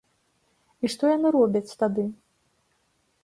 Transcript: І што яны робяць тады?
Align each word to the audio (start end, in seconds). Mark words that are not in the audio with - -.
І 0.85 0.91
што 0.93 1.03
яны 1.11 1.27
робяць 1.37 1.77
тады? 1.83 2.03